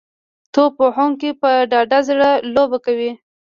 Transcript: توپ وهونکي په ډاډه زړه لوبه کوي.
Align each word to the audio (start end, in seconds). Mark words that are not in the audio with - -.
توپ 0.53 0.73
وهونکي 0.83 1.29
په 1.41 1.49
ډاډه 1.71 1.99
زړه 2.09 2.29
لوبه 2.53 2.77
کوي. 2.85 3.11